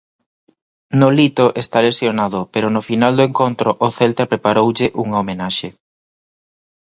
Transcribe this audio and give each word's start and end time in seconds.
Nolito 1.01 1.45
está 1.63 1.77
lesionado 1.87 2.39
pero 2.53 2.67
no 2.73 2.81
final 2.89 3.13
do 3.15 3.23
encontro 3.29 3.69
o 3.85 3.87
Celta 3.97 4.29
preparoulle 4.31 4.87
unha 5.03 5.19
homenaxe. 5.21 5.67